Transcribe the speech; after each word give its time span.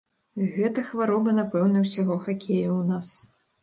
Гэта 0.55 0.85
хвароба, 0.87 1.37
напэўна, 1.43 1.87
усяго 1.87 2.21
хакея 2.27 2.67
ў 2.79 2.93
нас. 2.93 3.17